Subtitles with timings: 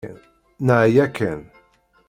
[0.65, 1.39] Neεya kan.